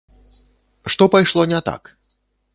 Што 0.95 1.09
пайшло 1.17 1.47
не 1.53 1.59
так? 1.69 1.95